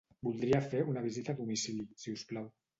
Voldria 0.27 0.61
fer 0.71 0.79
una 0.95 1.05
visita 1.05 1.37
a 1.37 1.41
domicili, 1.43 1.87
si 2.07 2.19
us 2.19 2.29
plau. 2.33 2.53